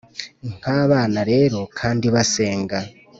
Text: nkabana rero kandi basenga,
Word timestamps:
nkabana 0.55 1.21
rero 1.31 1.59
kandi 1.79 2.05
basenga, 2.15 2.79